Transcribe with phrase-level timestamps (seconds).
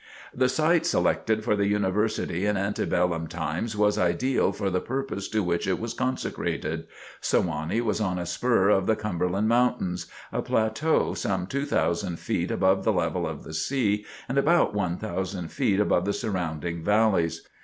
[0.33, 5.27] The site selected for the University in ante bellum times was ideal for the purpose
[5.27, 6.87] to which it was consecrated.
[7.21, 12.49] Sewanee is on a spur of the Cumberland Mountains, a plateau some two thousand feet
[12.49, 17.47] above the level of the sea and about one thousand feet above the surrounding valleys.